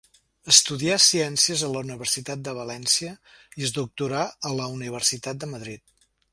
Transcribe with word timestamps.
Estudià 0.51 0.95
ciències 1.07 1.61
a 1.67 1.69
la 1.73 1.83
Universitat 1.85 2.41
de 2.49 2.55
València 2.61 3.13
i 3.61 3.69
es 3.69 3.77
doctorà 3.79 4.25
a 4.51 4.55
la 4.63 4.69
Universitat 4.81 5.45
de 5.45 5.55
Madrid. 5.57 5.89